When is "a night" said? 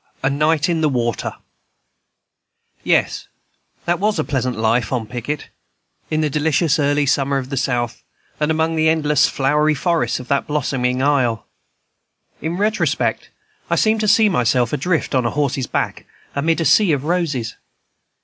0.23-0.67